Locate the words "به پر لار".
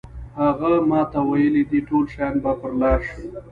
2.43-2.99